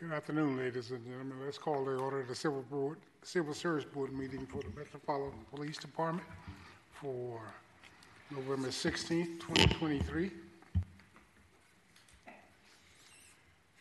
[0.00, 1.36] Good afternoon, ladies and gentlemen.
[1.44, 5.40] Let's call the order of the Civil Board, Civil Service Board meeting for the Metropolitan
[5.54, 6.26] Police Department
[6.90, 7.38] for
[8.30, 10.30] November 16th, 2023.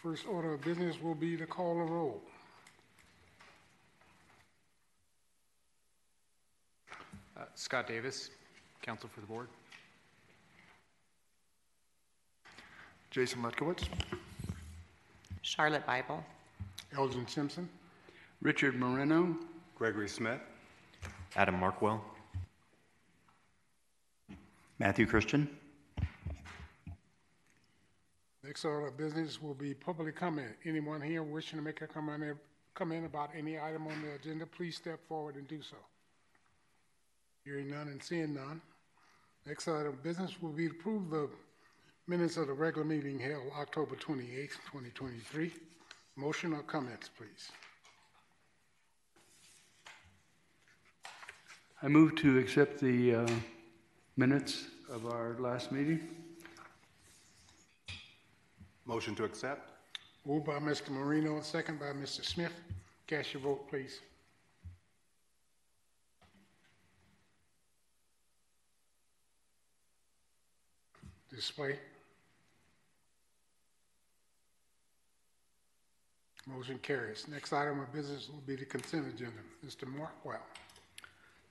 [0.03, 2.21] First order of business will be to call a roll.
[7.37, 8.29] Uh, Scott Davis,
[8.81, 9.47] counsel for the board.
[13.09, 13.87] Jason Letkowitz.
[15.41, 16.23] Charlotte Bible.
[16.97, 17.69] Elgin Simpson,
[18.41, 19.35] Richard Moreno.
[19.75, 20.41] Gregory Smith.
[21.35, 22.01] Adam Markwell.
[24.79, 25.47] Matthew Christian.
[28.43, 30.55] Next order of business will be public comment.
[30.65, 32.35] Anyone here wishing to make a comment,
[32.73, 35.77] comment about any item on the agenda, please step forward and do so.
[37.45, 38.61] Hearing none and seeing none.
[39.45, 41.29] Next item of business will be to approve the
[42.09, 45.53] minutes of the regular meeting held October 28th, 2023.
[46.15, 47.51] Motion or comments, please?
[51.83, 53.27] I move to accept the uh,
[54.17, 55.99] minutes of our last meeting.
[58.87, 59.69] Motion to accept.
[60.25, 60.89] Moved by Mr.
[60.89, 62.25] Marino, second by Mr.
[62.25, 62.53] Smith.
[63.05, 63.99] Cast your vote, please.
[71.29, 71.77] Display.
[76.55, 77.27] Motion carries.
[77.27, 79.39] Next item of business will be the consent agenda.
[79.65, 79.85] Mr.
[79.85, 80.39] Markwell.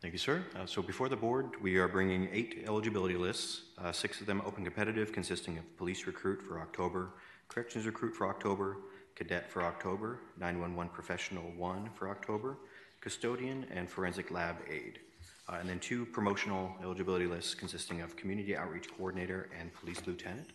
[0.00, 0.44] Thank you, sir.
[0.56, 4.42] Uh, so before the board, we are bringing eight eligibility lists, uh, six of them
[4.44, 7.10] open competitive, consisting of police recruit for October,
[7.48, 8.76] corrections recruit for October,
[9.14, 12.58] cadet for October, 911 professional one for October,
[13.00, 15.00] custodian, and forensic lab aide.
[15.48, 20.50] Uh, and then two promotional eligibility lists consisting of community outreach coordinator and police lieutenant.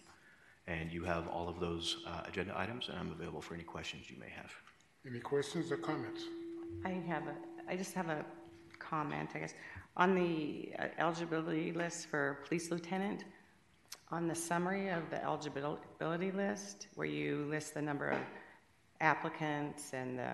[0.67, 4.09] And you have all of those uh, agenda items, and I'm available for any questions
[4.09, 4.51] you may have.
[5.05, 6.23] Any questions or comments?
[6.85, 7.35] I have a,
[7.67, 8.25] I just have a
[8.79, 9.53] comment, I guess.
[9.97, 13.25] On the uh, eligibility list for police lieutenant,
[14.11, 18.19] on the summary of the eligibility list, where you list the number of
[19.01, 20.31] applicants and the,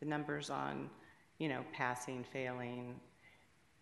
[0.00, 0.90] the numbers on,
[1.38, 3.00] you know, passing, failing,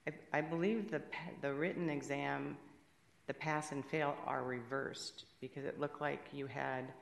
[0.07, 1.03] I, I believe the,
[1.41, 2.57] the written exam,
[3.27, 6.93] the pass and fail are reversed because it looked like you had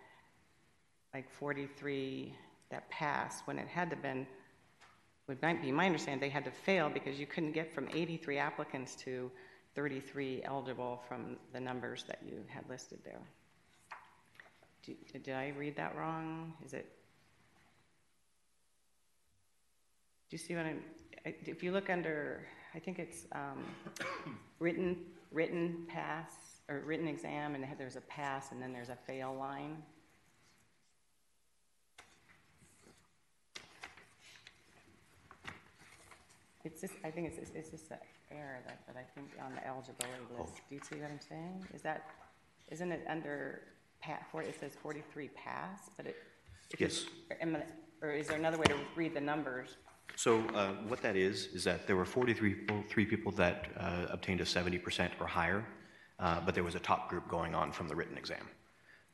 [1.14, 2.34] like 43
[2.70, 4.26] that passed when it had to been
[5.26, 8.38] would might be my understanding they had to fail because you couldn't get from 83
[8.38, 9.30] applicants to
[9.74, 13.20] 33 eligible from the numbers that you had listed there.
[14.84, 16.54] Do, did I read that wrong?
[16.64, 16.90] Is it?
[20.30, 20.82] Do you see what I'm?
[21.24, 23.64] If you look under, I think it's um,
[24.58, 24.96] written
[25.32, 26.32] written pass
[26.69, 29.82] or written exam, and there's a pass, and then there's a fail line.
[36.64, 37.98] It's just, I think it's, it's, it's just an
[38.30, 40.42] error that, that I think on the eligibility oh.
[40.42, 40.54] list.
[40.69, 41.66] Do you see what I'm saying?
[41.72, 42.10] Is that,
[42.70, 43.62] isn't it under,
[44.02, 46.16] pa- for, it says 43 pass, but it,
[46.78, 47.06] Yes.
[47.40, 47.62] am I-
[48.02, 49.76] or is there another way to read the numbers?
[50.16, 54.06] So uh, what that is is that there were 43 people, three people that uh,
[54.10, 55.64] obtained a 70% or higher,
[56.19, 58.46] uh, but there was a top group going on from the written exam.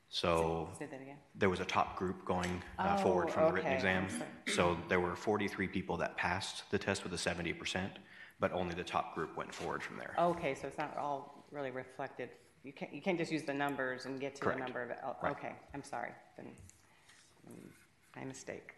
[0.08, 1.16] So Say again.
[1.34, 4.06] there was a top group going uh, Oh, forward from the written exam.
[4.46, 7.90] So there were 43 people that passed the test with a 70%,
[8.40, 10.14] but only the top group went forward from there.
[10.18, 12.30] Okay, so it's not all really reflected.
[12.62, 14.58] You can't, you can't just use the numbers and get to Correct.
[14.60, 14.98] the number of, it.
[15.04, 15.32] Oh, Right.
[15.32, 16.46] okay, I'm sorry, then,
[17.50, 17.68] mm,
[18.16, 18.74] my mistake.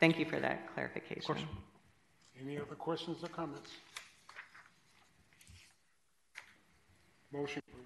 [0.00, 1.18] Thank you for that clarification.
[1.20, 1.42] Of course.
[2.40, 3.70] Any other questions or comments?
[7.32, 7.84] Motion, please.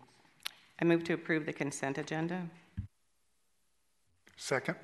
[0.81, 2.43] I move to approve the consent agenda.
[4.37, 4.76] Second.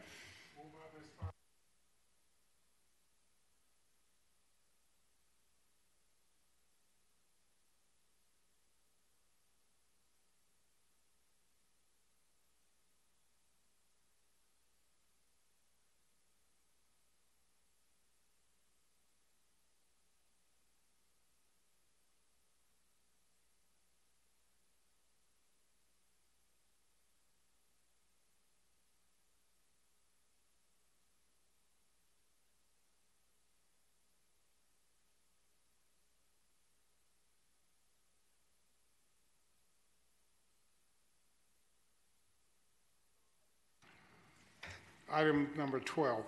[45.12, 46.22] Item number 12,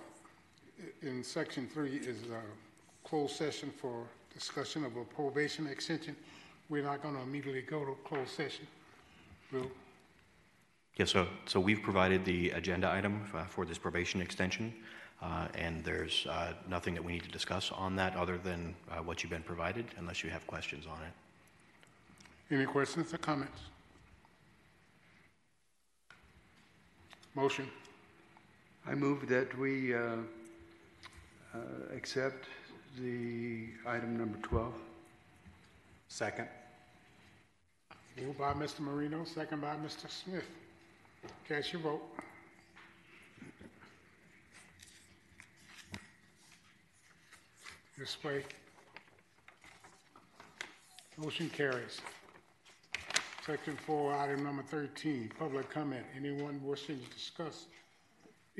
[1.02, 6.16] in section three is a closed session for discussion of a probation extension.
[6.70, 8.66] We're not going to immediately go to closed session.
[9.52, 9.70] We'll
[10.96, 14.72] Yeah, so, so we've provided the agenda item uh, for this probation extension,
[15.20, 19.02] uh, and there's uh, nothing that we need to discuss on that other than uh,
[19.02, 22.54] what you've been provided, unless you have questions on it.
[22.54, 23.60] Any questions or comments?
[27.34, 27.68] Motion.
[28.90, 29.98] I move that we uh,
[31.54, 31.58] uh,
[31.96, 32.46] accept
[32.98, 34.74] the item number 12.
[36.08, 36.48] Second.
[38.20, 38.80] Moved by Mr.
[38.80, 40.10] Marino, second by Mr.
[40.10, 40.44] Smith.
[41.46, 42.02] Cast your vote.
[47.96, 48.42] Display.
[51.16, 52.00] Motion carries.
[53.46, 56.04] Section four, item number thirteen, public comment.
[56.16, 57.66] Anyone wishing to discuss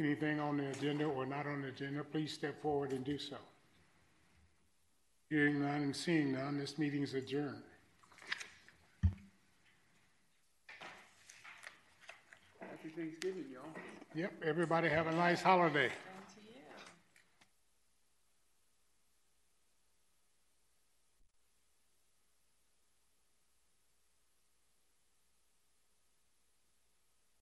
[0.01, 3.37] anything on the agenda or not on the agenda, please step forward and do so.
[5.29, 7.63] Hearing none and seeing none, this meeting is adjourned.
[12.61, 13.63] Happy Thanksgiving, y'all.
[14.15, 15.91] Yep, everybody have a nice holiday.